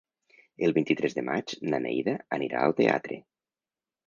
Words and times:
El 0.67 0.71
vint-i-tres 0.77 1.15
de 1.17 1.23
maig 1.27 1.53
na 1.73 1.81
Neida 1.87 2.17
anirà 2.39 2.63
al 2.65 2.75
teatre. 2.81 3.21